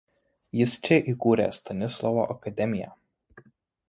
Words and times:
Jis 0.59 0.71
čia 0.85 0.97
įkūrė 1.11 1.45
Stanislovo 1.57 2.23
akademiją. 2.37 2.89